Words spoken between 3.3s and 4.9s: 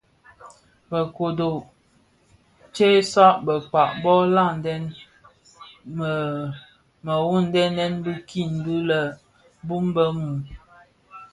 bekpag bō laden